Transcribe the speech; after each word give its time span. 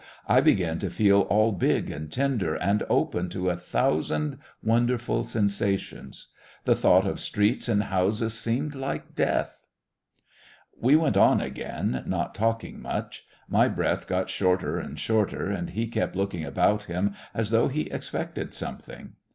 I 0.27 0.41
began 0.41 0.79
to 0.79 0.89
feel 0.89 1.21
all 1.29 1.51
big 1.51 1.91
and 1.91 2.11
tender 2.11 2.55
and 2.55 2.81
open 2.89 3.29
to 3.29 3.51
a 3.51 3.55
thousand 3.55 4.39
wonderful 4.63 5.23
sensations. 5.23 6.29
The 6.65 6.73
thought 6.73 7.05
of 7.05 7.19
streets 7.19 7.69
and 7.69 7.83
houses 7.83 8.33
seemed 8.33 8.73
like 8.73 9.13
death.... 9.13 9.59
We 10.75 10.95
went 10.95 11.17
on 11.17 11.39
again, 11.39 12.01
not 12.07 12.33
talking 12.33 12.81
much; 12.81 13.27
my 13.47 13.67
breath 13.67 14.07
got 14.07 14.31
shorter 14.31 14.79
and 14.79 14.99
shorter, 14.99 15.51
and 15.51 15.69
he 15.69 15.85
kept 15.85 16.15
looking 16.15 16.43
about 16.45 16.85
him 16.85 17.13
as 17.35 17.51
though 17.51 17.67
he 17.67 17.81
expected 17.81 18.55
something. 18.55 19.13